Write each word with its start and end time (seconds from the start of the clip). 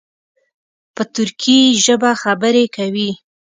په 0.95 1.03
ترکي 1.15 1.59
ژبه 1.85 2.11
خبرې 2.23 2.65
کوي. 2.75 3.11